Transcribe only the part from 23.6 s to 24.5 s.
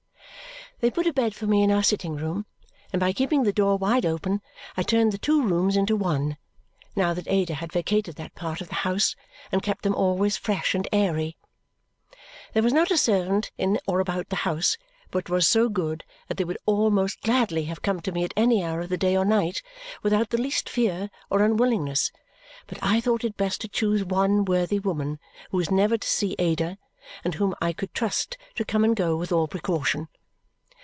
to choose one